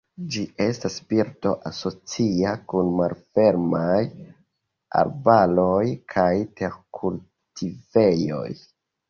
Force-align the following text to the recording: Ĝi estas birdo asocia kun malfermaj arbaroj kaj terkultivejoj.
Ĝi 0.33 0.43
estas 0.63 0.93
birdo 1.11 1.51
asocia 1.69 2.53
kun 2.73 2.89
malfermaj 3.01 3.99
arbaroj 5.03 5.85
kaj 6.17 6.33
terkultivejoj. 6.63 8.51